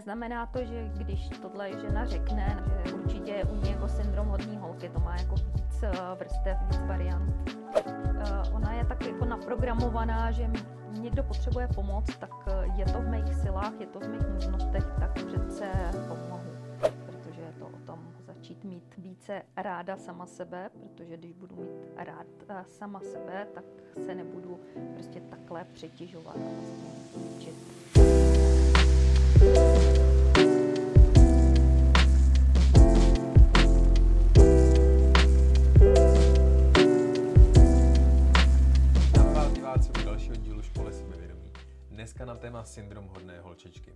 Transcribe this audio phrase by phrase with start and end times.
[0.00, 4.88] neznamená to, že když tohle žena řekne, že určitě u ní jako syndrom hodný holky,
[4.88, 7.34] to má jako víc eh, vrstev, víc variant.
[7.76, 10.50] Eh, ona je tak jako naprogramovaná, že
[10.90, 14.84] někdo potřebuje pomoc, tak eh, je to v mých silách, je to v mých možnostech,
[15.00, 15.66] tak přece
[16.08, 16.50] pomohu.
[17.06, 21.92] Protože je to o tom začít mít více ráda sama sebe, protože když budu mít
[21.96, 22.26] rád
[22.66, 23.64] sama sebe, tak
[24.06, 24.60] se nebudu
[24.94, 27.54] prostě takhle přetěžovat a vlastně učit.
[41.90, 43.92] Dneska na téma syndrom hodné holčičky.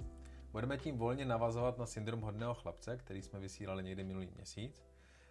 [0.52, 4.84] Budeme tím volně navazovat na syndrom hodného chlapce, který jsme vysílali někdy minulý měsíc.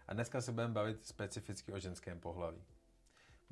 [0.08, 2.62] A dneska se budeme bavit specificky o ženském pohlaví.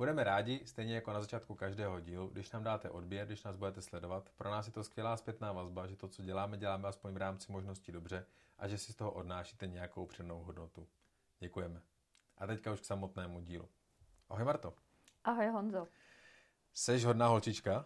[0.02, 3.82] Budeme rádi, stejně jako na začátku každého dílu, když nám dáte odběr, když nás budete
[3.82, 4.30] sledovat.
[4.38, 7.52] Pro nás je to skvělá zpětná vazba, že to, co děláme, děláme aspoň v rámci
[7.52, 8.26] možností dobře
[8.58, 10.88] a že si z toho odnášíte nějakou přednou hodnotu.
[11.40, 11.82] Děkujeme.
[12.38, 13.70] A teďka už k samotnému dílu.
[14.30, 14.74] Ahoj Marto.
[15.24, 15.88] Ahoj Honzo.
[16.74, 17.86] Seš hodná holčička?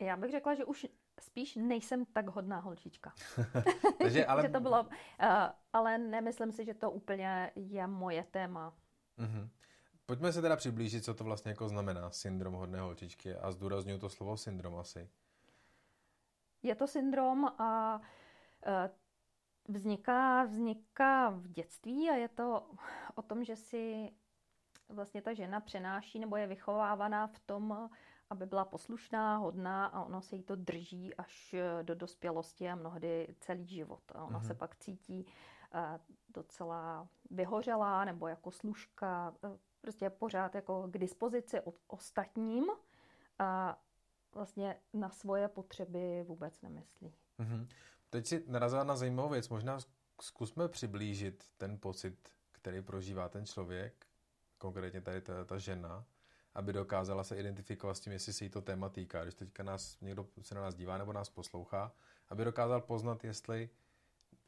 [0.00, 0.86] Já bych řekla, že už
[1.20, 3.12] spíš nejsem tak hodná holčička.
[3.98, 4.42] Takže, ale...
[4.42, 4.88] že to bylo, uh,
[5.72, 8.74] ale nemyslím si, že to úplně je moje téma.
[9.18, 9.48] Mm-hmm.
[10.06, 14.08] Pojďme se teda přiblížit, co to vlastně jako znamená syndrom hodné holčičky a zdůraznuju to
[14.08, 15.08] slovo syndrom asi.
[16.62, 18.00] Je to syndrom a
[18.66, 18.90] e,
[19.68, 22.70] vzniká, vzniká v dětství a je to
[23.14, 24.12] o tom, že si
[24.88, 27.90] vlastně ta žena přenáší nebo je vychovávaná v tom,
[28.30, 33.34] aby byla poslušná, hodná a ono se jí to drží až do dospělosti a mnohdy
[33.40, 34.02] celý život.
[34.14, 34.46] A ona mm-hmm.
[34.46, 35.26] se pak cítí
[36.28, 42.64] docela vyhořelá nebo jako služka, eh, prostě pořád jako k dispozici od ostatním
[43.38, 43.80] a
[44.34, 47.14] vlastně na svoje potřeby vůbec nemyslí.
[47.38, 47.66] Mm-hmm.
[48.10, 49.48] Teď si narazila na zajímavou věc.
[49.48, 49.78] Možná
[50.22, 54.06] zkusme přiblížit ten pocit, který prožívá ten člověk,
[54.58, 56.04] konkrétně tady ta, ta žena,
[56.54, 59.22] aby dokázala se identifikovat s tím, jestli se jí to téma týká.
[59.22, 61.92] Když teďka nás, někdo se na nás dívá nebo nás poslouchá,
[62.28, 63.70] aby dokázal poznat, jestli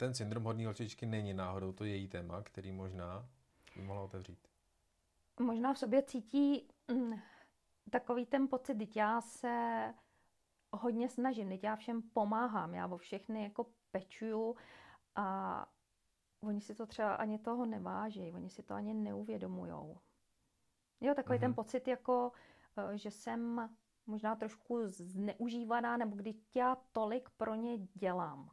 [0.00, 3.28] ten syndrom hodný holčičky není náhodou to její téma, který možná
[3.77, 4.49] by mohla otevřít.
[5.41, 7.21] Možná v sobě cítí mm,
[7.91, 9.94] takový ten pocit, že já se
[10.72, 14.56] hodně snažím, teď já všem pomáhám, já o všechny jako pečuju
[15.16, 15.66] a
[16.43, 19.99] oni si to třeba ani toho neváží, oni si to ani neuvědomujou.
[21.00, 21.41] Jo, takový mm-hmm.
[21.41, 22.32] ten pocit jako,
[22.77, 23.71] eh, že jsem
[24.06, 28.50] možná trošku zneužívaná, nebo když já tolik pro ně dělám.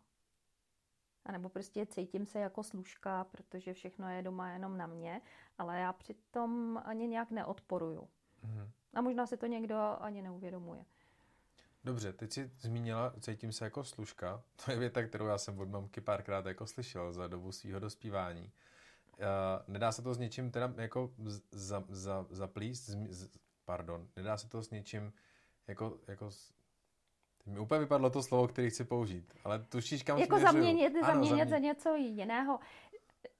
[1.27, 5.21] A nebo prostě cítím se jako služka, protože všechno je doma jenom na mě,
[5.57, 8.01] ale já přitom ani nějak neodporuju.
[8.45, 8.69] Mm-hmm.
[8.93, 10.85] A možná se to někdo ani neuvědomuje.
[11.83, 14.43] Dobře, teď jsi zmínila, cítím se jako služka.
[14.65, 18.51] To je věta, kterou já jsem od mamky párkrát jako slyšel za dobu svého dospívání.
[19.19, 21.13] Uh, nedá se to s něčím teda jako
[21.51, 23.29] za, za, zaplíst, z, z,
[23.65, 25.13] pardon, nedá se to s něčím
[25.67, 26.29] jako, jako
[27.47, 31.49] mi úplně vypadlo to slovo, který chci použít, ale tušíš, kam Jako zaměnit, ano, zaměnit
[31.49, 32.59] za něco jiného.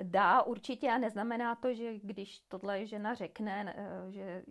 [0.03, 4.43] Dá určitě a neznamená to, že když tohle žena řekne, eh, že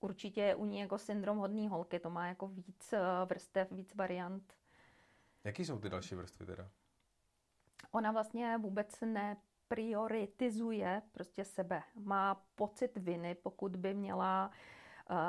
[0.00, 3.94] určitě je u ní jako syndrom hodný holky, to má jako víc eh, vrstev, víc
[3.94, 4.52] variant.
[5.44, 6.68] Jaký jsou ty další vrstvy teda?
[7.90, 11.82] Ona vlastně vůbec neprioritizuje prostě sebe.
[11.94, 14.54] Má pocit viny, pokud by měla uh,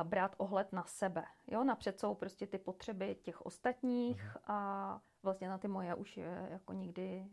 [0.03, 1.23] brát ohled na sebe.
[1.47, 4.38] Jo, napřed jsou prostě ty potřeby těch ostatních mhm.
[4.45, 7.27] a vlastně na ty moje už jako nikdy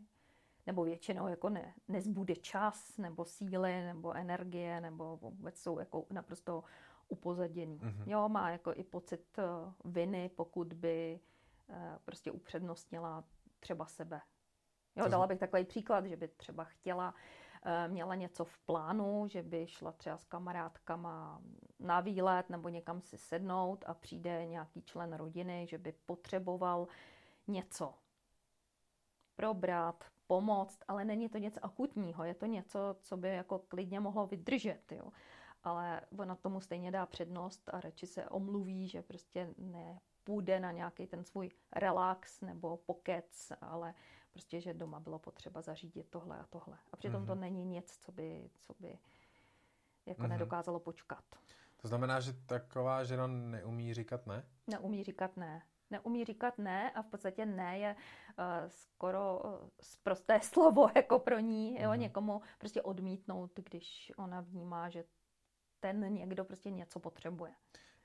[0.67, 6.63] nebo většinou jako ne, nezbude čas, nebo síly, nebo energie, nebo vůbec jsou jako naprosto
[7.07, 7.79] upozaděný.
[7.79, 8.03] Mm-hmm.
[8.05, 9.43] Jo, má jako i pocit eh,
[9.85, 11.19] viny, pokud by
[11.69, 13.23] eh, prostě upřednostnila
[13.59, 14.21] třeba sebe.
[14.95, 17.50] Jo, dala bych takový příklad, že by třeba chtěla Eh,
[17.87, 21.41] měla něco v plánu, že by šla třeba s kamarádkama
[21.79, 26.87] na výlet nebo někam si sednout a přijde nějaký člen rodiny, že by potřeboval
[27.47, 27.93] něco
[29.35, 34.27] probrat, pomoct, ale není to něco akutního, je to něco, co by jako klidně mohlo
[34.27, 35.11] vydržet, jo.
[35.63, 41.07] Ale ona tomu stejně dá přednost a radši se omluví, že prostě nepůjde na nějaký
[41.07, 43.93] ten svůj relax nebo pokec, ale
[44.31, 46.77] prostě, že doma bylo potřeba zařídit tohle a tohle.
[46.91, 47.27] A přitom mm-hmm.
[47.27, 47.41] to mhm.
[47.41, 48.99] není nic, co by, co by
[50.05, 50.29] jako mm-hmm.
[50.29, 51.23] nedokázalo počkat.
[51.77, 54.45] To znamená, že taková žena neumí říkat ne?
[54.67, 55.61] Neumí říkat ne.
[55.89, 59.51] Neumí říkat ne a v podstatě ne je uh, skoro uh,
[60.03, 61.99] prosté slovo jako pro ní, jo, mm-hmm.
[61.99, 65.03] někomu prostě odmítnout, když ona vnímá, že
[65.79, 67.51] ten někdo prostě něco potřebuje.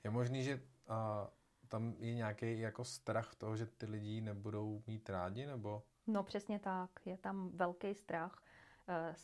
[0.03, 1.27] Je možný, že uh,
[1.67, 5.83] tam je nějaký jako strach toho, že ty lidi nebudou mít rádi, nebo?
[6.07, 8.43] No přesně tak, je tam velký strach.
[8.87, 9.15] Eh,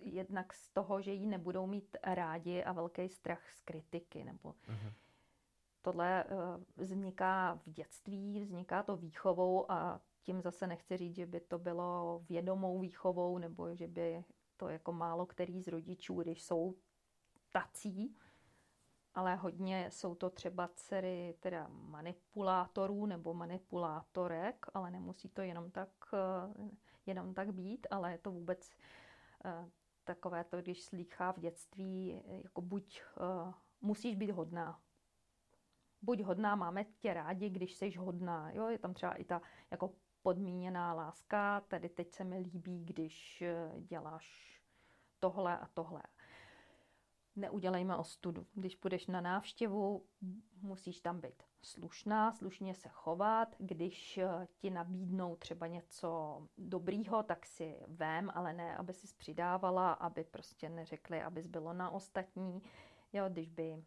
[0.00, 4.24] jednak z toho, že ji nebudou mít rádi a velký strach z kritiky.
[4.24, 4.92] Nebo uh-huh.
[5.82, 6.28] Tohle eh,
[6.76, 12.22] vzniká v dětství, vzniká to výchovou a tím zase nechci říct, že by to bylo
[12.28, 14.24] vědomou výchovou nebo že by
[14.56, 16.74] to jako málo který z rodičů, když jsou
[17.52, 18.16] tací,
[19.18, 25.88] ale hodně jsou to třeba dcery teda manipulátorů nebo manipulátorek, ale nemusí to jenom tak,
[26.14, 26.70] eh,
[27.06, 28.70] jenom tak být, ale je to vůbec
[29.44, 29.70] eh,
[30.04, 34.80] takové to, když slýchá v dětství, jako buď uh, musíš být hodná.
[36.02, 38.50] Buď hodná, máme tě rádi, když jsi hodná.
[38.52, 43.42] Jo, je tam třeba i ta jako podmíněná láska, tady teď se mi líbí, když
[43.78, 44.60] děláš
[45.18, 46.02] tohle a tohle
[47.38, 48.46] neudělejme ostudu.
[48.54, 50.04] Když půjdeš na návštěvu,
[50.62, 53.54] musíš tam být slušná, slušně se chovat.
[53.58, 59.92] Když eh, ti nabídnou třeba něco dobrýho, tak si vem, ale ne, aby si přidávala,
[59.92, 62.62] aby prostě neřekli, aby bylo na ostatní.
[63.12, 63.84] Jo, když by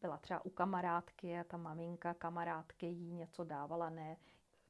[0.00, 4.16] byla třeba u kamarádky a ta maminka kamarádky jí něco dávala, ne,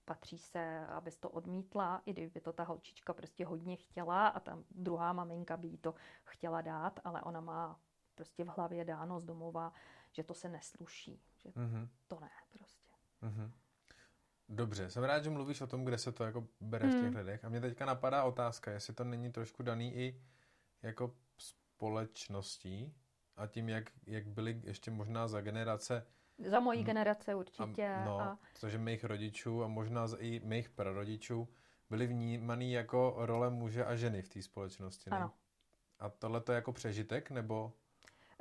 [0.06, 4.58] patří se, abys to odmítla, i kdyby to ta holčička prostě hodně chtěla a ta
[4.70, 5.94] druhá maminka by jí to
[6.24, 7.80] chtěla dát, ale ona má
[8.14, 9.72] prostě v hlavě dáno z domova,
[10.12, 11.88] že to se nesluší, že mm-hmm.
[12.08, 12.92] to ne prostě.
[13.22, 13.50] Mm-hmm.
[14.48, 16.92] Dobře, jsem rád, že mluvíš o tom, kde se to jako bere mm.
[16.92, 17.16] v těch hmm.
[17.16, 17.44] lidech.
[17.44, 20.20] A mě teďka napadá otázka, jestli to není trošku daný i
[20.82, 22.94] jako společností
[23.36, 26.06] a tím, jak, jak byly ještě možná za generace
[26.38, 26.86] za mojí hmm.
[26.86, 27.88] generace určitě.
[27.88, 28.38] A, no, a...
[28.52, 31.48] protože mých rodičů a možná i mých prarodičů
[31.90, 35.10] byli vnímaný jako role muže a ženy v té společnosti.
[35.10, 35.16] Ne?
[35.16, 35.32] Ano.
[35.98, 37.72] A tohle to je jako přežitek, nebo?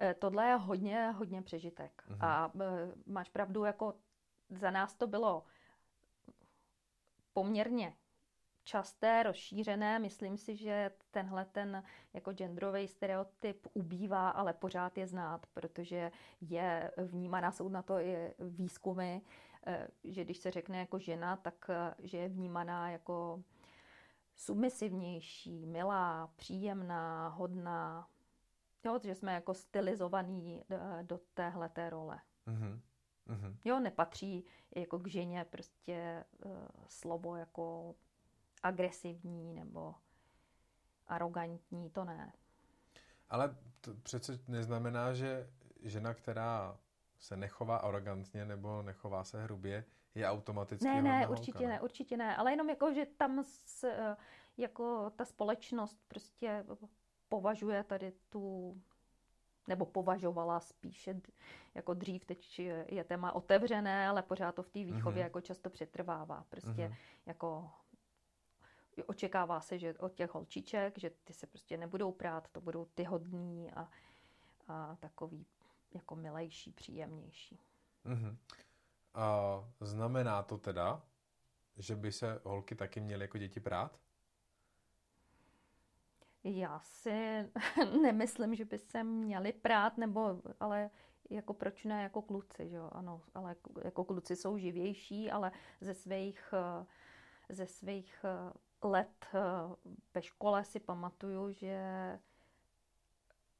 [0.02, 2.04] E, tohle je hodně, hodně přežitek.
[2.08, 2.20] Mhm.
[2.22, 3.94] A e, máš pravdu, jako
[4.50, 5.44] za nás to bylo
[7.34, 7.94] poměrně
[8.66, 10.00] časté, rozšířené.
[10.00, 11.84] Myslím si, že tenhle ten
[12.14, 18.34] jako genderový stereotyp ubývá, ale pořád je znát, protože je vnímaná, jsou na to i
[18.40, 19.22] výzkumy,
[19.68, 23.44] eh, že když se řekne jako žena, tak eh, že je vnímaná jako
[24.36, 28.08] submisivnější, milá, příjemná, hodná.
[28.86, 32.20] Jo, že jsme jako stylizovaní eh, do téhle té role.
[32.48, 32.80] Mm-hmm.
[33.28, 33.56] Mm-hmm.
[33.66, 34.46] Jo, nepatří
[34.76, 36.52] jako k ženě prostě uh,
[36.88, 37.96] slovo jako
[38.64, 39.96] agresivní nebo
[41.08, 42.34] arrogantní, to ne.
[43.30, 45.50] Ale to přece neznamená, že
[45.82, 46.78] žena, která
[47.20, 49.86] se nechová arrogantně nebo nechová se hrubě,
[50.16, 51.74] je automaticky Ne, ne, určitě holka, ne?
[51.74, 52.36] ne, určitě ne.
[52.36, 53.86] Ale jenom jako, že tam s,
[54.58, 56.66] jako ta společnost prostě
[57.30, 58.76] považuje tady tu
[59.68, 61.22] nebo považovala spíše
[61.76, 65.26] jako dřív, teď je téma otevřené, ale pořád to v té výchově mm-hmm.
[65.26, 66.46] jako často přetrvává.
[66.50, 66.96] Prostě mm-hmm.
[67.26, 67.70] jako
[69.04, 73.04] očekává se, že od těch holčiček, že ty se prostě nebudou prát, to budou ty
[73.04, 73.90] hodný a,
[74.68, 75.46] a takový
[75.94, 77.60] jako milejší, příjemnější.
[78.06, 78.36] Mm-hmm.
[79.14, 79.40] A
[79.80, 81.02] znamená to teda,
[81.78, 84.00] že by se holky taky měly jako děti prát?
[86.44, 87.50] Já si
[88.02, 90.90] nemyslím, že by se měli prát, nebo, ale
[91.30, 92.90] jako proč ne jako kluci, že jo?
[92.92, 95.52] Ano, ale jako kluci jsou živější, ale
[95.82, 96.54] ze svých,
[97.50, 98.26] ze svých
[98.84, 99.40] let eh,
[100.14, 101.80] ve škole si pamatuju, že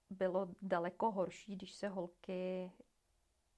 [0.10, 2.72] bylo daleko horší, když se holky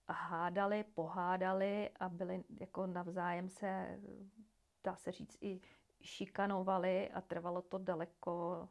[0.09, 3.99] hádali, pohádali a byly jako navzájem se,
[4.83, 5.61] dá se říct, i
[6.01, 8.67] šikanovali a trvalo to daleko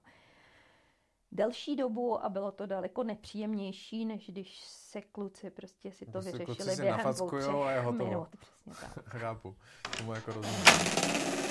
[1.33, 6.39] delší dobu a bylo to daleko nepříjemnější, než když se kluci prostě si to prostě
[6.39, 8.29] vyřešili během dvou, třech minut.
[8.37, 9.05] Přesně tak.
[9.05, 9.57] Chápu.
[9.99, 11.46] Tomu jako rozumím.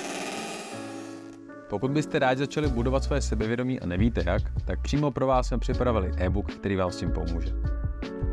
[1.68, 5.58] Pokud byste rádi začali budovat své sebevědomí a nevíte jak, tak přímo pro vás jsme
[5.58, 7.52] připravili e-book, který vám s tím pomůže.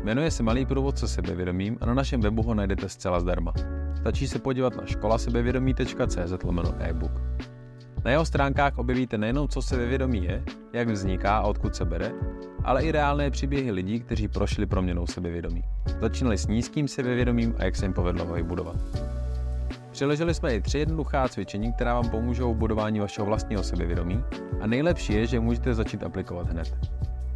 [0.04, 3.52] Jmenuje se Malý průvodce sebevědomím a na našem webu ho najdete zcela zdarma.
[3.96, 6.32] Stačí se podívat na školasebevědomí.cz
[6.78, 7.12] e-book.
[8.04, 12.12] Na jeho stránkách objevíte nejenom, co sebevědomí je, jak vzniká a odkud se bere,
[12.64, 15.62] ale i reálné příběhy lidí, kteří prošli proměnou sebevědomí.
[16.00, 18.76] Začínali s nízkým sebevědomím a jak se jim povedlo ho vybudovat.
[19.94, 24.24] Přiložili jsme i tři jednoduchá cvičení, která vám pomůžou v budování vašeho vlastního sebevědomí
[24.60, 26.76] a nejlepší je, že můžete začít aplikovat hned.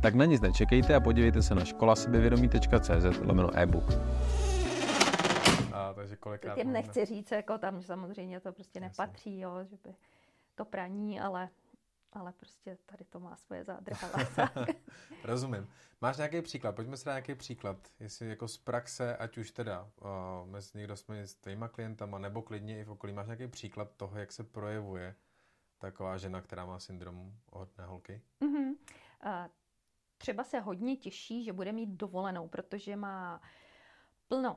[0.02, 3.84] Tak na nic nečekejte a podívejte se na školasebevědomí.cz lomeno e-book.
[5.72, 9.94] A, takže kolikrát Tím nechci říct, jako tam samozřejmě to prostě nepatří, jo, že by
[10.54, 11.48] to praní, ale
[12.18, 14.18] ale prostě tady to má svoje zádrhela.
[15.24, 15.68] Rozumím.
[16.00, 16.74] Máš nějaký příklad?
[16.74, 20.96] Pojďme si dát nějaký příklad, jestli jako z praxe, ať už teda uh, mezi někdo
[20.96, 24.44] jsme s tvýma klientama, nebo klidně i v okolí, máš nějaký příklad toho, jak se
[24.44, 25.14] projevuje
[25.78, 28.22] taková žena, která má syndrom hodné holky?
[28.40, 28.68] Mm-hmm.
[29.26, 29.48] Uh,
[30.18, 33.42] třeba se hodně těší, že bude mít dovolenou, protože má
[34.28, 34.56] plno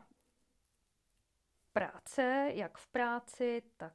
[1.74, 3.94] práce, jak v práci, tak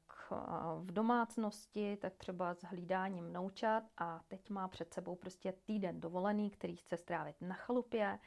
[0.81, 3.85] v domácnosti, tak třeba s hlídáním noučat.
[3.99, 8.19] A teď má před sebou prostě týden dovolený, který chce strávit na chalupě,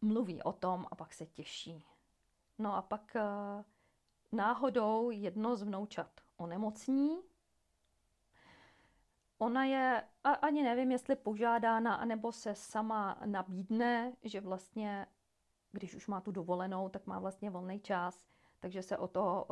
[0.00, 1.86] mluví o tom a pak se těší.
[2.58, 3.16] No a pak
[4.32, 7.18] náhodou jedno z vnoučat onemocní,
[9.38, 15.06] ona je, a ani nevím, jestli požádána, anebo se sama nabídne, že vlastně,
[15.72, 18.31] když už má tu dovolenou, tak má vlastně volný čas,
[18.62, 19.46] takže se o to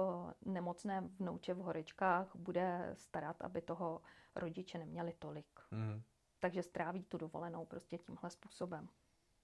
[0.45, 4.01] nemocné vnouče v horečkách bude starat, aby toho
[4.35, 5.61] rodiče neměli tolik.
[5.71, 6.03] Mm.
[6.39, 8.89] Takže stráví tu dovolenou prostě tímhle způsobem.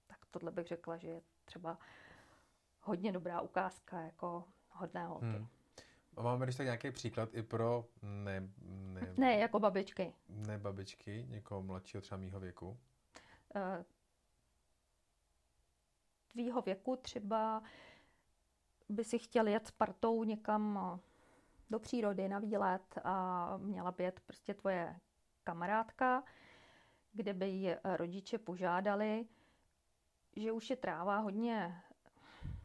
[0.07, 1.77] Tak tohle bych řekla, že je třeba
[2.81, 5.25] hodně dobrá ukázka jako hodné holky.
[5.25, 5.47] Mm.
[6.17, 10.13] A máme když tak nějaký příklad i pro ne, ne, ne jako babičky.
[10.29, 12.77] Ne babičky, někoho mladšího třeba mýho věku.
[13.55, 13.83] Uh,
[16.27, 17.63] tvýho věku třeba
[18.89, 20.99] by si chtěl jet s partou někam eh,
[21.69, 24.99] do přírody na výlet a měla by jet prostě tvoje
[25.43, 26.23] kamarádka,
[27.13, 29.27] kde by ji rodiče požádali,
[30.35, 31.81] že už je tráva hodně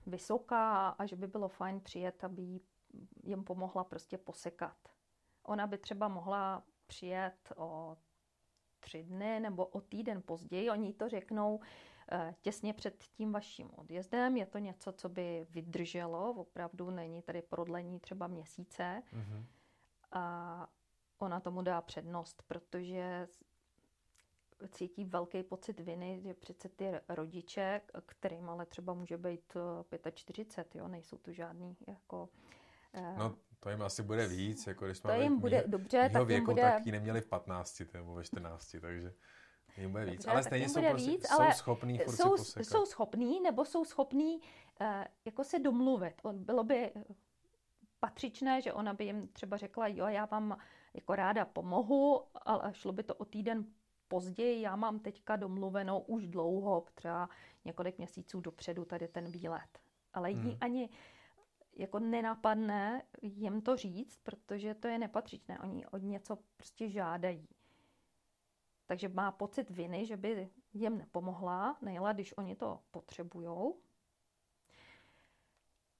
[0.06, 2.60] vysoká a že by bylo fajn přijet, aby
[3.22, 4.76] jim pomohla prostě posekat.
[5.42, 7.96] Ona by třeba mohla přijet o
[8.80, 10.70] tři dny nebo o týden později.
[10.70, 11.91] Oni to řeknou, Eh,
[12.40, 14.36] těsně před tím vaším odjezdem.
[14.36, 19.02] Je to něco, co by vydrželo, opravdu není tady prodlení třeba měsíce.
[19.12, 19.44] Mm-hmm.
[20.12, 20.68] A
[21.18, 23.28] ona tomu dá přednost, protože
[24.68, 29.56] cítí velký pocit viny, že přece ty rodiče, kterým ale třeba může být
[30.14, 32.28] 45, eh, jo, nejsou to žádný jako...
[32.94, 36.26] Eh, no, to jim asi bude víc, jako když to jim bude, mý, dobře, tak
[36.26, 36.62] věku, bude...
[36.62, 39.14] tak ji neměli v 15 nebo ve 14, takže...
[39.76, 42.86] Jim bude víc, Dobře, ale stejně jsou, prostě, víc, jsou ale schopný furt jsou, jsou
[42.86, 44.40] schopní, nebo jsou schopní
[44.80, 44.86] uh,
[45.24, 46.14] jako se domluvit.
[46.32, 46.92] Bylo by
[48.00, 50.58] patřičné, že ona by jim třeba řekla, jo, já vám
[50.94, 53.64] jako ráda pomohu, ale šlo by to o týden
[54.08, 57.28] později, já mám teďka domluvenou už dlouho, třeba
[57.64, 59.78] několik měsíců dopředu tady ten výlet.
[60.12, 60.48] Ale hmm.
[60.48, 60.88] jí ani
[61.76, 65.58] jako nenapadne jim to říct, protože to je nepatřičné.
[65.58, 67.48] Oni od něco prostě žádají.
[68.92, 73.74] Takže má pocit viny, že by jim nepomohla, nejla, když oni to potřebují.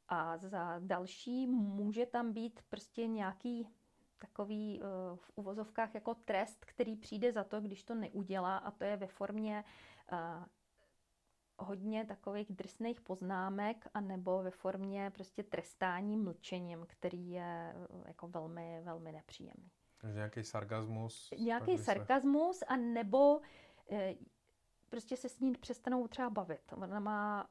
[0.08, 3.68] A za další může tam být prostě nějaký
[4.18, 8.84] takový uh, v uvozovkách jako trest, který přijde za to, když to neudělá a to
[8.84, 9.64] je ve formě
[10.12, 10.44] uh,
[11.58, 18.28] hodně takových drsných poznámek a nebo ve formě prostě trestání mlčením, který je uh, jako
[18.28, 19.70] velmi, velmi nepříjemný.
[20.02, 21.30] Nějaký sarkazmus.
[21.38, 23.40] Nějaký sarkazmus a nebo
[23.90, 24.14] e,
[24.88, 26.72] prostě se s ní přestanou třeba bavit.
[26.72, 27.50] Ona má,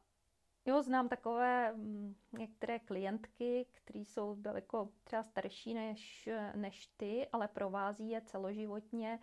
[0.66, 7.28] jo, znám takové m, mm, některé klientky, které jsou daleko třeba starší než, než ty,
[7.32, 9.20] ale provází je celoživotně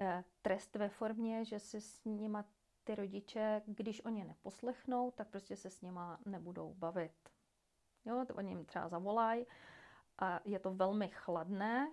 [0.00, 2.44] e, trest ve formě, že se s nima
[2.84, 7.12] ty rodiče, když oni neposlechnou, tak prostě se s nima nebudou bavit.
[8.04, 9.46] Jo, to oni jim třeba zavolají
[10.18, 11.92] a je to velmi chladné,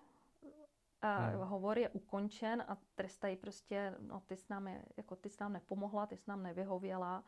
[1.08, 1.48] hmm.
[1.48, 4.68] hovor je ukončen a trestají prostě, no ty jsi nám,
[4.98, 7.24] jako ty jsi nám nepomohla, ty jsi nám nevyhověla,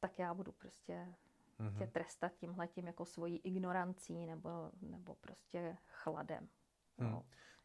[0.00, 1.14] tak já budu prostě
[1.58, 1.78] hmm.
[1.78, 6.48] tě trestat tímhletím jako svojí ignorancí nebo, nebo prostě chladem.
[6.98, 7.10] Hmm.
[7.10, 7.24] No.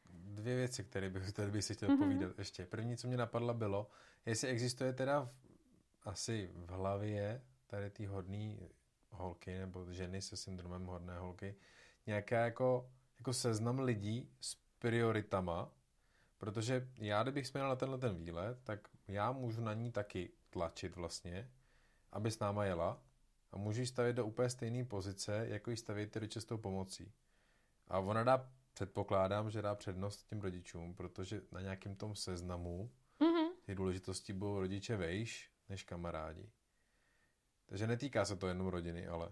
[0.10, 1.98] Dvě věci, které bych, tady bych si chtěl hmm.
[1.98, 2.65] povídat ještě.
[2.65, 3.89] První, co mě napadla, bylo,
[4.25, 8.55] jestli existuje teda v, asi v hlavě tady ty hodné
[9.10, 11.55] holky nebo ženy se syndromem hodné holky
[12.05, 15.72] nějaká jako, jako seznam lidí s prioritama,
[16.38, 20.96] protože já, kdybych směl na tenhle ten výlet, tak já můžu na ní taky tlačit
[20.96, 21.52] vlastně,
[22.12, 23.02] aby s náma jela
[23.52, 26.58] a můžu ji stavit do úplně stejné pozice, jako ji stavět ty rodiče s tou
[26.58, 27.13] pomocí.
[27.88, 33.50] A ona dá, předpokládám, že dá přednost těm rodičům, protože na nějakém tom seznamu mm-hmm.
[33.66, 36.50] ty důležitosti budou rodiče vejš než kamarádi.
[37.66, 39.32] Takže netýká se to jenom rodiny, ale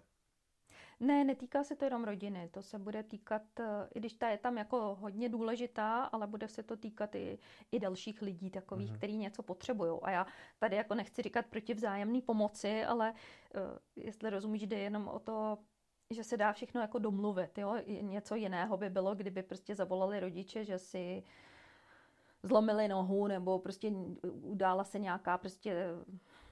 [1.02, 3.66] ne, netýká se to jenom rodiny, to se bude týkat, eh,
[3.96, 7.40] i když ta je tam jako hodně důležitá, ale bude se to týkat i,
[7.72, 8.98] i dalších lidí takových, mm-hmm.
[8.98, 10.00] kteří něco potřebují.
[10.02, 10.26] A já
[10.60, 13.62] tady jako nechci říkat proti vzájemné pomoci, ale uh,
[13.96, 15.58] jestli rozumíš, jde jenom o to,
[16.10, 17.58] že se dá všechno jako domluvit.
[17.58, 17.76] Jo?
[18.02, 21.24] Něco jiného by bylo, kdyby prostě zavolali rodiče, že si
[22.44, 23.92] zlomili nohu nebo prostě
[24.42, 25.88] udála se nějaká prostě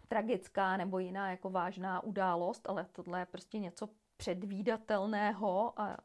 [0.07, 5.97] tragická nebo jiná jako vážná událost, ale tohle je prostě něco předvídatelného a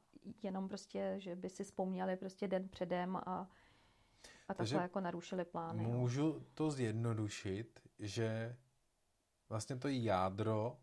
[0.43, 3.51] jenom prostě, že by si vzpomněli prostě den předem a,
[4.49, 5.83] a takhle jako narušili plány.
[5.83, 6.41] Můžu no.
[6.55, 8.57] to zjednodušit, že
[9.49, 10.79] vlastně to jádro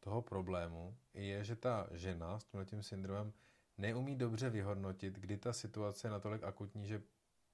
[0.00, 3.32] toho problému je, že ta žena s tím syndromem
[3.78, 7.02] neumí dobře vyhodnotit, kdy ta situace je natolik akutní, že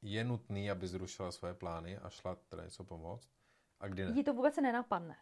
[0.02, 3.28] je nutný, aby zrušila své plány a šla teda něco pomoct,
[3.80, 4.12] a kdy ne.
[4.14, 5.16] Jí to vůbec nenapadne,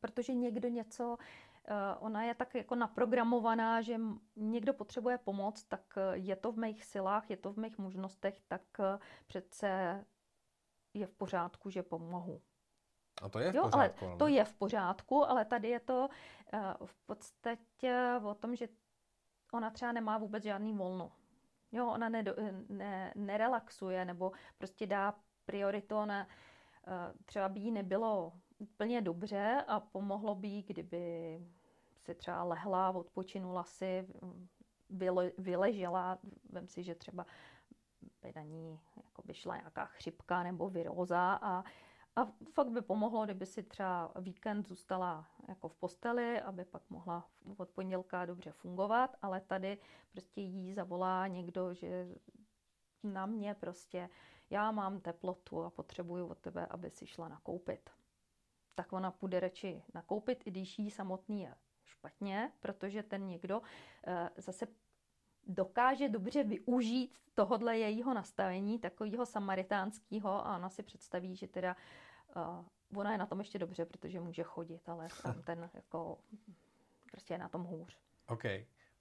[0.00, 1.16] protože někdo něco,
[1.98, 4.00] ona je tak jako naprogramovaná, že
[4.36, 8.40] někdo potřebuje pomoc, tak eh, je to v mých silách, je to v mých možnostech,
[8.48, 10.04] tak eh, přece
[10.94, 12.42] je v pořádku, že pomohu.
[13.22, 14.06] A to je v jo, pořádku.
[14.06, 16.08] Ale to je v pořádku, ale tady je to
[16.84, 18.68] v podstatě o tom, že
[19.52, 21.12] ona třeba nemá vůbec žádný volno.
[21.72, 22.24] Jo, ona ne,
[22.68, 25.14] ne, nerelaxuje nebo prostě dá
[25.44, 25.96] prioritu,
[26.86, 31.38] Eh, třeba by jí nebylo úplně dobře a pomohlo by jí, kdyby
[31.96, 34.06] si třeba lehla, odpočinula si,
[35.38, 36.18] vyležela,
[36.50, 37.26] vem si, že třeba
[38.22, 41.64] by na ní jako by šla nějaká chřipka nebo viróza a,
[42.16, 47.28] a fakt by pomohlo, kdyby si třeba víkend zůstala jako v posteli, aby pak mohla
[47.56, 49.78] od pondělka dobře fungovat, ale tady
[50.12, 52.08] prostě jí zavolá někdo, že
[53.02, 54.08] na mě prostě
[54.50, 57.90] já mám teplotu a potřebuju od tebe, aby si šla nakoupit.
[58.74, 63.62] Tak ona půjde radši nakoupit, i když jí samotný je špatně, protože ten někdo
[64.06, 64.66] eh, zase
[65.46, 71.76] dokáže dobře využít tohodle jejího nastavení, takového samaritánského a ona si představí, že teda
[72.36, 76.18] uh, ona je na tom ještě dobře, protože může chodit, ale tam ten jako
[77.10, 77.98] prostě je na tom hůř.
[78.28, 78.44] OK.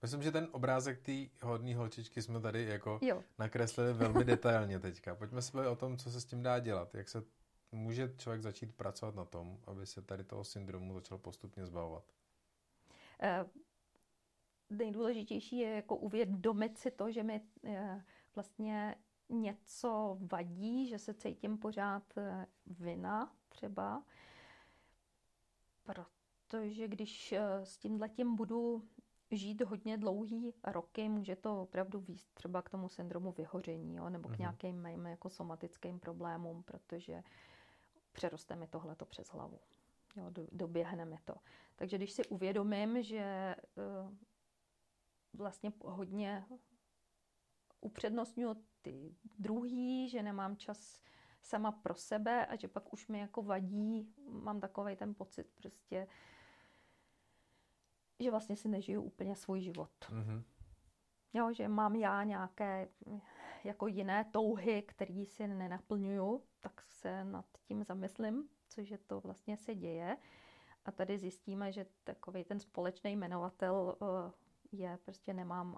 [0.01, 1.11] Myslím, že ten obrázek té
[1.43, 3.23] hodné holčičky jsme tady jako jo.
[3.39, 5.15] nakreslili velmi detailně teďka.
[5.15, 6.95] Pojďme se o tom, co se s tím dá dělat.
[6.95, 7.23] Jak se
[7.71, 12.03] může člověk začít pracovat na tom, aby se tady toho syndromu začal postupně zbavovat?
[13.21, 13.45] Eh,
[14.69, 18.03] nejdůležitější je jako uvědomit si to, že mi eh,
[18.35, 18.95] vlastně
[19.29, 24.03] něco vadí, že se cítím pořád eh, vina třeba,
[25.83, 28.83] protože když s tím letím budu
[29.31, 34.29] žít hodně dlouhý roky, může to opravdu výst třeba k tomu syndromu vyhoření jo, nebo
[34.29, 34.39] k mm-hmm.
[34.39, 37.23] nějakým mým jako somatickým problémům, protože
[38.11, 39.59] přeroste mi tohleto přes hlavu.
[40.15, 41.35] Jo, do, doběhne mi to.
[41.75, 44.13] Takže když si uvědomím, že uh,
[45.33, 46.45] vlastně hodně
[47.81, 51.03] upřednostňuji ty druhý, že nemám čas
[51.41, 56.07] sama pro sebe a že pak už mi jako vadí, mám takový ten pocit prostě,
[58.19, 59.91] že vlastně si nežiju úplně svůj život.
[60.01, 60.43] Mm-hmm.
[61.33, 62.89] Jo, že mám já nějaké
[63.63, 69.57] jako jiné touhy, které si nenaplňuju, tak se nad tím zamyslím, což je to vlastně
[69.57, 70.17] se děje.
[70.85, 74.31] A tady zjistíme, že takový ten společný jmenovatel eh,
[74.71, 75.77] je prostě nemám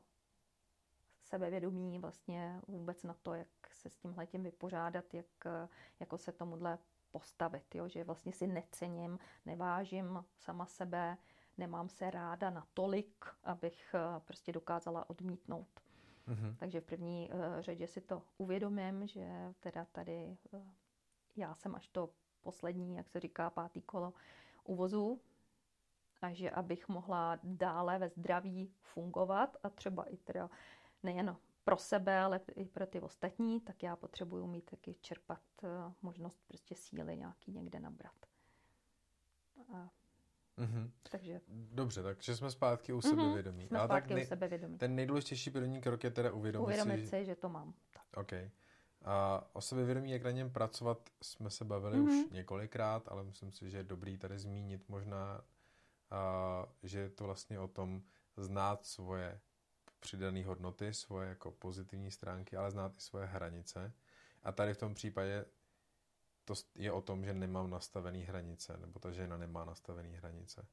[1.22, 5.26] sebevědomí vlastně vůbec na to, jak se s tímhle tím vypořádat, jak
[6.00, 6.78] jako se tomuhle
[7.12, 7.88] postavit, jo?
[7.88, 11.18] že vlastně si necením, nevážím sama sebe,
[11.58, 15.83] nemám se ráda natolik, abych eh, prostě dokázala odmítnout.
[16.28, 16.56] Mm-hmm.
[16.60, 20.62] Takže v první uh, řadě si to uvědomím, že teda tady uh,
[21.36, 22.10] já jsem až to
[22.42, 24.14] poslední, jak se říká, pátý kolo
[24.64, 25.22] uvozu
[26.22, 30.50] a že abych mohla dále ve zdraví fungovat a třeba i teda
[31.04, 35.70] nejen pro sebe, ale i pro ty ostatní, tak já potřebuju mít taky čerpat uh,
[36.02, 38.26] možnost prostě síly nějaký někde nabrat.
[39.74, 39.90] A
[40.58, 40.92] Mm-hmm.
[41.12, 41.42] Takže...
[41.72, 43.10] Dobře, takže jsme zpátky u mm-hmm.
[43.10, 43.68] sebevědomí.
[43.68, 44.24] Jsme Ale zpátky tak nej...
[44.24, 44.78] u sebevědomí.
[44.78, 47.08] Ten nejdůležitější první krok je teda uvědomit, uvědomit si...
[47.08, 47.74] si, že to mám.
[47.94, 48.04] Tak.
[48.16, 48.34] OK.
[49.06, 52.26] A o sebevědomí, jak na něm pracovat, jsme se bavili mm-hmm.
[52.26, 55.42] už několikrát, ale myslím si, že je dobrý tady zmínit možná,
[56.12, 58.04] a, že je to vlastně o tom
[58.38, 59.40] znát svoje
[60.00, 63.94] přidané hodnoty, svoje jako pozitivní stránky, ale znát i svoje hranice.
[64.44, 65.46] A tady v tom případě
[66.46, 70.68] to je o tom, že nemám nastavený hranice, nebo ta žena nemá nastavený hranice.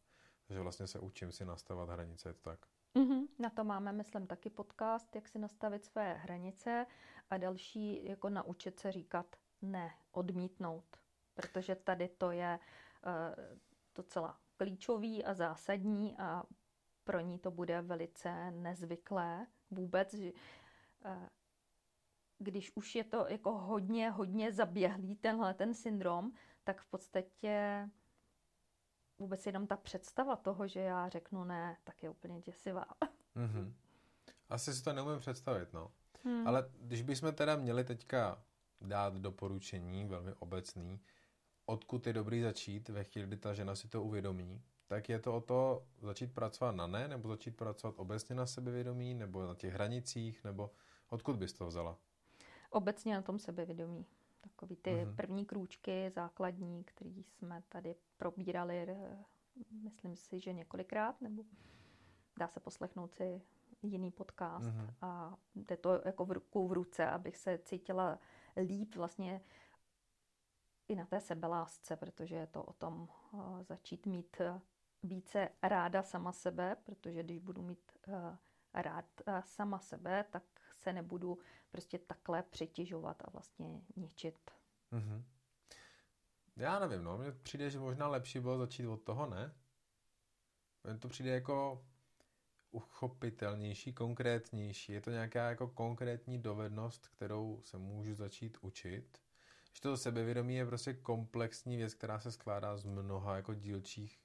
[0.46, 2.66] Takže vlastně se učím si nastavovat hranice, je to tak?
[2.94, 3.28] Mm-hmm.
[3.38, 6.86] Na to máme, myslím, taky podcast, jak si nastavit své hranice
[7.30, 10.96] a další, jako naučit se říkat ne, odmítnout,
[11.34, 12.58] protože tady to je
[13.06, 13.56] uh,
[13.94, 16.42] docela klíčový a zásadní a
[17.04, 21.12] pro ní to bude velice nezvyklé vůbec, že uh,
[22.40, 26.32] když už je to jako hodně, hodně zaběhlý tenhle ten syndrom,
[26.64, 27.88] tak v podstatě
[29.18, 32.84] vůbec jenom ta představa toho, že já řeknu ne, tak je úplně děsivá.
[33.36, 33.72] Mm-hmm.
[34.48, 35.90] Asi si to neumím představit, no.
[36.24, 36.46] Hmm.
[36.46, 38.42] Ale když bychom teda měli teďka
[38.80, 41.00] dát doporučení, velmi obecný,
[41.66, 45.36] odkud je dobrý začít ve chvíli, kdy ta žena si to uvědomí, tak je to
[45.36, 49.74] o to začít pracovat na ne, nebo začít pracovat obecně na sebevědomí, nebo na těch
[49.74, 50.70] hranicích, nebo
[51.08, 51.98] odkud bys to vzala?
[52.70, 54.06] Obecně na tom sebevědomí.
[54.40, 55.16] Takový ty mm-hmm.
[55.16, 58.96] první krůčky základní, který jsme tady probírali,
[59.70, 61.44] myslím si, že několikrát, nebo
[62.38, 63.42] dá se poslechnout si
[63.82, 64.94] jiný podcast mm-hmm.
[65.02, 68.18] a jde to jako v ruku v ruce, abych se cítila
[68.56, 69.40] líp vlastně
[70.88, 74.60] i na té sebelásce, protože je to o tom uh, začít mít uh,
[75.02, 78.14] více ráda sama sebe, protože když budu mít uh,
[78.74, 79.04] rád
[79.44, 81.38] sama sebe, tak se nebudu
[81.70, 84.50] prostě takhle přetěžovat a vlastně ničit.
[84.92, 85.22] Mm-hmm.
[86.56, 89.54] Já nevím, no, mně přijde, že možná lepší bylo začít od toho, ne?
[90.84, 91.84] Mně to přijde jako
[92.70, 94.92] uchopitelnější, konkrétnější.
[94.92, 99.18] Je to nějaká jako konkrétní dovednost, kterou se můžu začít učit.
[99.72, 104.20] Že to sebevědomí je prostě komplexní věc, která se skládá z mnoha jako dílčích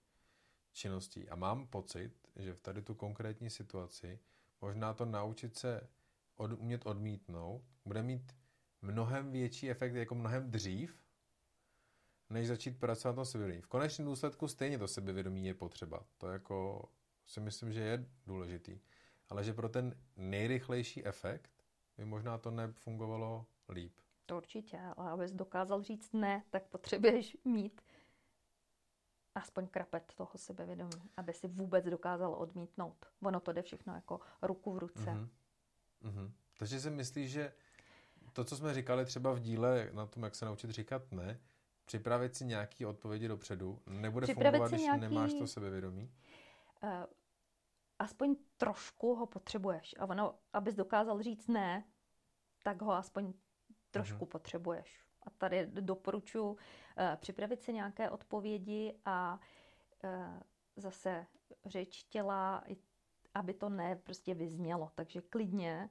[0.72, 1.30] činností.
[1.30, 4.20] A mám pocit, že v tady tu konkrétní situaci
[4.62, 5.90] možná to naučit se
[6.36, 8.36] od, umět odmítnout bude mít
[8.82, 11.06] mnohem větší efekt, jako mnohem dřív,
[12.30, 13.62] než začít pracovat na sebevědomí.
[13.62, 16.06] V konečném důsledku stejně to sebevědomí je potřeba.
[16.18, 16.90] To jako
[17.26, 18.80] si myslím, že je důležitý.
[19.30, 21.52] Ale že pro ten nejrychlejší efekt
[21.98, 24.00] by možná to nefungovalo líp.
[24.26, 27.82] To určitě, ale abys dokázal říct ne, tak potřebuješ mít
[29.36, 33.06] aspoň krapet toho sebevědomí, aby si vůbec dokázal odmítnout.
[33.24, 35.12] Ono to jde všechno jako ruku v ruce.
[35.12, 35.30] Mm-hmm.
[36.04, 36.32] Mm-hmm.
[36.58, 37.54] Takže si myslíš, že
[38.34, 41.40] to, co jsme říkali třeba v díle na tom, jak se naučit říkat ne,
[41.86, 45.02] připravit si nějaké odpovědi dopředu, nebude připravit fungovat, když nějaký...
[45.02, 46.12] nemáš to sebevědomí?
[46.84, 46.90] Uh,
[48.00, 49.96] aspoň trošku ho potřebuješ.
[50.00, 51.86] A ono, abys dokázal říct ne,
[52.64, 53.34] tak ho aspoň
[53.92, 54.30] trošku uh-huh.
[54.30, 55.04] potřebuješ.
[55.24, 56.58] A tady doporučuji uh,
[57.16, 59.40] připravit si nějaké odpovědi a
[60.04, 60.40] uh,
[60.76, 61.26] zase
[61.66, 62.64] řeč těla,
[63.36, 64.92] aby to ne prostě vyznělo.
[64.96, 65.90] Takže klidně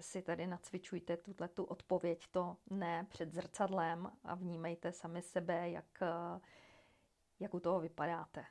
[0.00, 6.00] si tady nacvičujte tuhle tu odpověď, to ne před zrcadlem a vnímejte sami sebe, jak,
[7.40, 8.44] jak u toho vypadáte.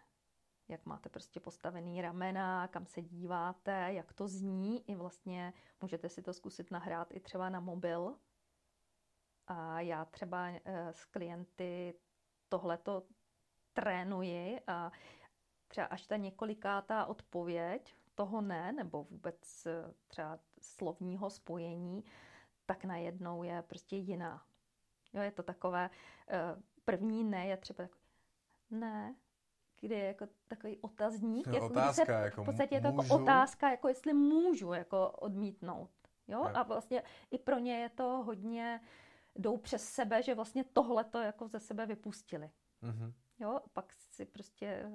[0.68, 4.90] Jak máte prostě postavený ramena, kam se díváte, jak to zní.
[4.90, 8.16] I vlastně můžete si to zkusit nahrát i třeba na mobil.
[9.48, 11.94] A já třeba eh, s klienty
[12.50, 13.04] tohleto
[13.74, 14.92] trénuji a
[15.68, 22.04] třeba až ta několikátá odpověď toho ne, nebo vůbec eh, třeba slovního spojení,
[22.66, 24.46] tak najednou je prostě jiná.
[25.14, 25.90] Jo, je to takové,
[26.30, 26.56] eh,
[26.86, 28.02] první ne je třeba takový,
[28.72, 29.16] ne,
[29.80, 31.48] kdy je jako takový otazník.
[31.48, 35.92] Jo, otázka, se, jako v podstatě je to jako otázka, jako jestli můžu jako odmítnout.
[36.28, 36.44] Jo?
[36.54, 38.82] A vlastně i pro ně je to hodně,
[39.36, 42.52] jdou přes sebe, že vlastně tohle to jako ze sebe vypustili.
[42.84, 43.14] Mm-hmm.
[43.40, 44.92] Jo, pak si prostě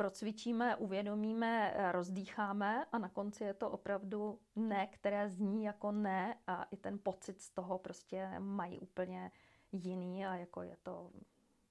[0.00, 6.62] procvičíme, uvědomíme, rozdýcháme a na konci je to opravdu ne, které zní jako ne a
[6.62, 9.30] i ten pocit z toho prostě mají úplně
[9.72, 11.10] jiný a jako je to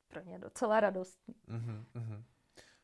[0.07, 1.35] pro ně docela radostný.
[1.47, 2.23] Mm-hmm, mm-hmm.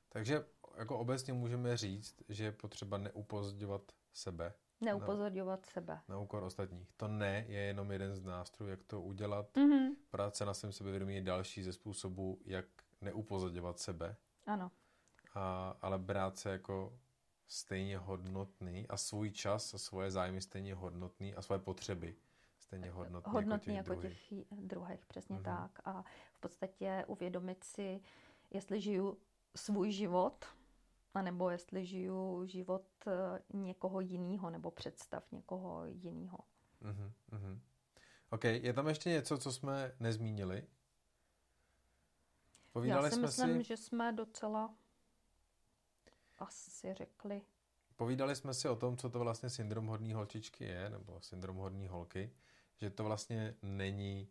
[0.09, 0.45] Takže
[0.77, 3.81] jako obecně můžeme říct, že je potřeba neupozorňovat
[4.13, 4.53] sebe.
[4.81, 5.99] Neupozorňovat na, sebe.
[6.07, 6.91] Na úkor ostatních.
[6.97, 9.53] To ne je jenom jeden z nástrojů, jak to udělat.
[9.53, 9.95] Mm-hmm.
[10.09, 12.65] Práce na svém sebevědomí je další ze způsobů, jak
[13.01, 14.15] neupozorňovat sebe.
[14.45, 14.71] Ano
[15.35, 16.99] a, ale brát se jako
[17.47, 22.15] stejně hodnotný a svůj čas a svoje zájmy stejně hodnotný a svoje potřeby
[22.59, 24.67] stejně hodnotný, hodnotný jako, těch, jako těch druhých.
[24.67, 25.05] druhých.
[25.05, 25.43] Přesně mm-hmm.
[25.43, 25.79] tak.
[25.85, 28.01] A v podstatě uvědomit si,
[28.51, 29.17] jestli žiju
[29.55, 30.45] svůj život,
[31.13, 36.37] anebo jestli žiju život eh, někoho jiného, nebo představ někoho jiného.
[36.81, 37.59] Mm-hmm.
[38.29, 40.67] OK, je tam ještě něco, co jsme nezmínili?
[42.71, 43.63] Povídali Já si jsme myslím, si...
[43.63, 44.75] že jsme docela
[46.37, 47.41] asi řekli.
[47.95, 51.87] Povídali jsme si o tom, co to vlastně syndrom hodný holčičky je, nebo syndrom hodný
[51.87, 52.31] holky,
[52.77, 54.27] že to vlastně není,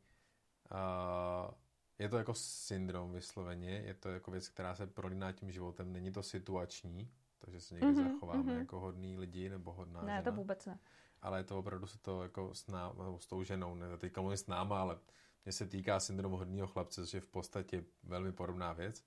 [0.72, 1.54] uh,
[1.98, 6.12] je to jako syndrom vysloveně, je to jako věc, která se prolíná tím životem, není
[6.12, 8.58] to situační, takže se někdy mm-hmm, zachováme mm-hmm.
[8.58, 10.22] jako hodný lidi nebo hodná Ne, žena.
[10.22, 10.78] to vůbec ne.
[11.22, 14.36] Ale je to opravdu se to jako s, ná, s tou ženou, ne teďka mluvím
[14.36, 14.98] s náma, ale
[15.44, 19.04] mě se týká syndrom hodného chlapce, což je v podstatě velmi podobná věc.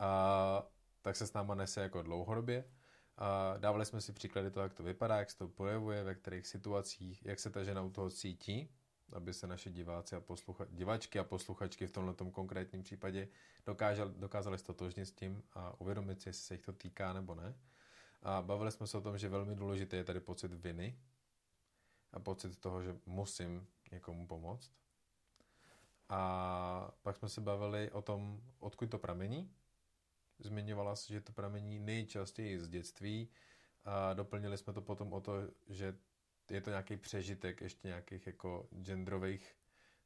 [0.00, 0.66] Uh,
[1.02, 2.64] tak se s náma nese jako dlouhodobě.
[3.16, 6.46] A dávali jsme si příklady toho, jak to vypadá, jak se to projevuje, ve kterých
[6.46, 8.74] situacích, jak se ta žena u toho cítí,
[9.12, 13.28] aby se naše diváci a poslucha, divačky a posluchačky v tomhle konkrétním případě
[14.16, 17.54] dokázali stotožnit s tím a uvědomit si, jestli se jich to týká nebo ne.
[18.22, 20.98] A bavili jsme se o tom, že velmi důležité je tady pocit viny
[22.12, 24.72] a pocit toho, že musím někomu pomoct.
[26.08, 29.54] A pak jsme se bavili o tom, odkud to pramení.
[30.38, 33.28] Zmiňovala se, že to pramení nejčastěji z dětství.
[33.84, 35.32] A doplnili jsme to potom o to,
[35.68, 35.96] že
[36.50, 39.56] je to nějaký přežitek ještě nějakých jako genderových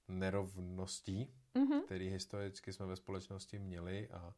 [0.08, 1.84] nerovností, mm-hmm.
[1.84, 4.34] který historicky jsme ve společnosti měli a,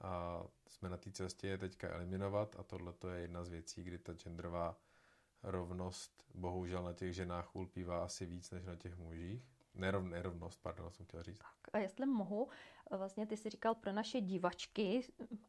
[0.00, 3.98] a jsme na té cestě je teďka eliminovat a tohle je jedna z věcí, kdy
[3.98, 4.76] ta genderová
[5.42, 9.42] rovnost bohužel na těch ženách ulpívá asi víc než na těch mužích.
[9.78, 11.38] Nerov, nerovnost, pardon, jsem chtěl říct.
[11.38, 12.48] Tak a jestli mohu,
[12.90, 15.00] vlastně ty jsi říkal pro naše divačky,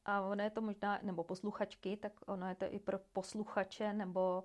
[0.06, 4.44] a ono je to možná, nebo posluchačky, tak ono je to i pro posluchače nebo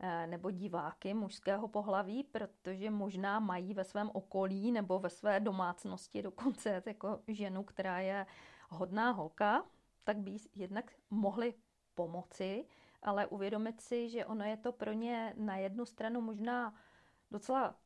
[0.00, 6.22] eh, nebo diváky mužského pohlaví, protože možná mají ve svém okolí nebo ve své domácnosti
[6.22, 8.26] dokonce jako ženu, která je
[8.68, 9.64] hodná holka,
[10.04, 11.54] tak by jednak mohli
[11.94, 12.64] pomoci,
[13.02, 16.74] ale uvědomit si, že ono je to pro ně na jednu stranu možná
[17.30, 17.81] docela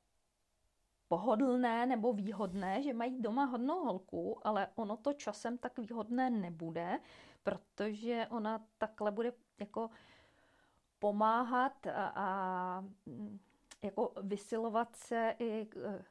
[1.09, 7.01] pohodlné nebo výhodné, že mají doma hodnou holku, ale ono to časem tak výhodné nebude,
[7.43, 9.91] protože ona takhle bude jako
[10.99, 12.85] pomáhat a, a
[13.83, 16.05] jako vysilovat se i e,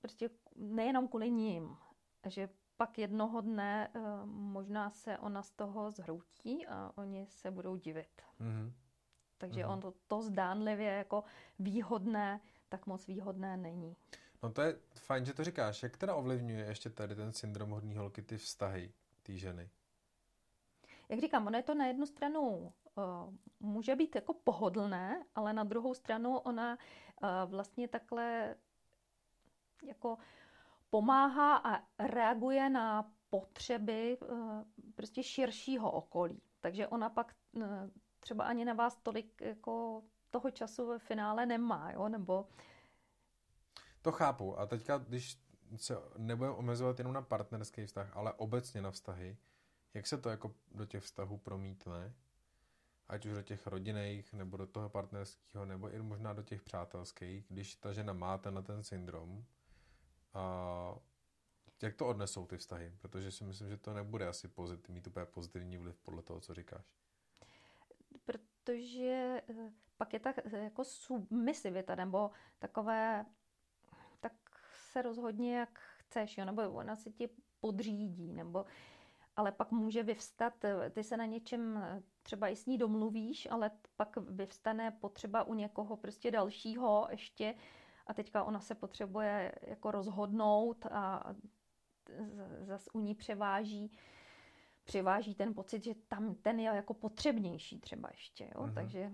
[0.00, 1.76] prostě nejenom kvůli ním,
[2.26, 7.76] že pak jednoho dne e, možná se ona z toho zhroutí a oni se budou
[7.76, 8.22] divit.
[8.40, 8.72] Mm-hmm.
[9.38, 9.72] Takže mm-hmm.
[9.72, 11.24] on to, to zdánlivě jako
[11.58, 12.40] výhodné
[12.72, 13.96] tak moc výhodné není.
[14.42, 15.82] No to je fajn, že to říkáš.
[15.82, 19.70] Jak teda ovlivňuje ještě tady ten syndrom hodný holky ty vztahy té ženy?
[21.08, 25.64] Jak říkám, ono je to na jednu stranu uh, může být jako pohodlné, ale na
[25.64, 26.78] druhou stranu ona
[27.22, 28.54] uh, vlastně takhle
[29.82, 30.18] jako
[30.90, 34.62] pomáhá a reaguje na potřeby uh,
[34.94, 36.42] prostě širšího okolí.
[36.60, 37.34] Takže ona pak
[38.20, 42.08] třeba ani na vás tolik jako toho času ve finále nemá, jo?
[42.08, 42.48] nebo...
[44.02, 44.58] To chápu.
[44.58, 45.38] A teďka, když
[45.76, 49.36] se nebudeme omezovat jenom na partnerský vztah, ale obecně na vztahy,
[49.94, 52.14] jak se to jako do těch vztahů promítne,
[53.08, 57.46] ať už do těch rodinných, nebo do toho partnerského, nebo i možná do těch přátelských,
[57.48, 59.44] když ta žena má ten, ten syndrom,
[60.34, 60.94] a
[61.82, 62.92] jak to odnesou ty vztahy?
[62.98, 66.54] Protože si myslím, že to nebude asi pozit, mít úplně pozitivní vliv podle toho, co
[66.54, 66.84] říkáš.
[68.64, 73.26] Protože eh, pak je tak jako submisivita, nebo takové,
[74.20, 74.32] tak
[74.92, 77.28] se rozhodně, jak chceš, jo, nebo ona se ti
[77.60, 78.64] podřídí, nebo
[79.36, 80.54] ale pak může vyvstat,
[80.90, 81.84] ty se na něčem
[82.22, 87.54] třeba i s ní domluvíš, ale pak vyvstane potřeba u někoho prostě dalšího ještě
[88.06, 91.34] a teďka ona se potřebuje jako rozhodnout a
[92.60, 93.98] zase u ní převáží
[94.84, 98.62] převáží ten pocit, že tam ten je jako potřebnější třeba ještě, jo?
[98.62, 98.74] Mm-hmm.
[98.74, 99.12] takže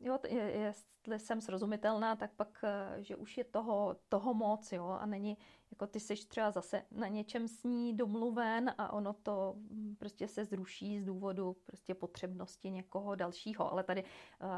[0.00, 5.06] jo, jestli jsem srozumitelná, tak pak, eh, že už je toho, toho moc, jo, a
[5.06, 5.38] není,
[5.70, 10.28] jako ty jsi třeba zase na něčem s ní domluven a ono to hm, prostě
[10.28, 14.48] se zruší z důvodu prostě potřebnosti někoho dalšího, ale tady uh,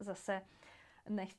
[0.00, 0.42] zase
[1.08, 1.34] nech,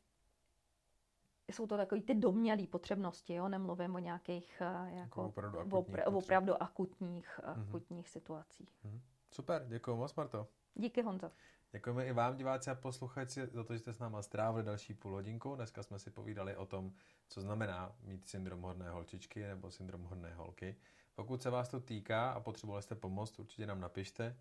[1.51, 3.49] jsou to takové ty domělé potřebnosti, jo?
[3.49, 7.67] nemluvím o nějakých uh, jako opravdu akutních, opra- opravdu akutních, mm-hmm.
[7.67, 8.69] akutních situacích.
[8.85, 8.99] Mm-hmm.
[9.31, 10.47] Super, děkuji moc, Marto.
[10.75, 11.31] Díky, Honzo.
[11.71, 15.11] Děkujeme i vám, diváci a posluchači, za to, že jste s náma strávili další půl
[15.11, 15.55] hodinku.
[15.55, 16.93] Dneska jsme si povídali o tom,
[17.27, 20.75] co znamená mít syndrom hodné holčičky nebo syndrom hodné holky.
[21.15, 24.37] Pokud se vás to týká a potřebovali jste pomoct, určitě nám napište.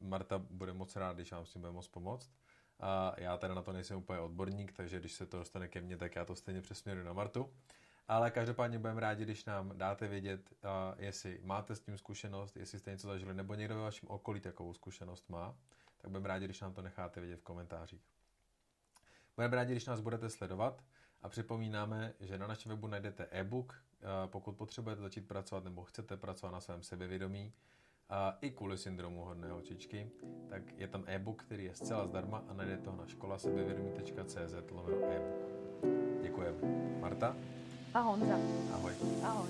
[0.00, 2.30] Uh, Marta bude moc rád, když vám s tím bude moct pomoct.
[2.82, 5.96] Uh, já teda na to nejsem úplně odborník, takže když se to dostane ke mně,
[5.96, 7.52] tak já to stejně přesměruji na Martu.
[8.08, 10.52] Ale každopádně budeme rádi, když nám dáte vědět,
[10.98, 14.74] jestli máte s tím zkušenost, jestli jste něco zažili, nebo někdo ve vašem okolí takovou
[14.74, 15.54] zkušenost má
[15.98, 18.02] tak budeme rádi, když nám to necháte vědět v komentářích.
[19.36, 20.84] Budeme rádi, když nás budete sledovat
[21.22, 23.82] a připomínáme, že na našem webu najdete e-book,
[24.26, 27.52] pokud potřebujete začít pracovat nebo chcete pracovat na svém sebevědomí,
[28.10, 30.10] a i kvůli syndromu hodné očičky,
[30.48, 34.96] tak je tam e-book, který je zcela zdarma a najde toho na škola sebevědomí.cz lomeno
[34.96, 35.48] e-book.
[36.22, 36.58] Děkujeme.
[37.00, 37.36] Marta?
[37.94, 38.34] A Honza.
[38.74, 38.92] Ahoj.
[39.22, 39.48] Ahoj.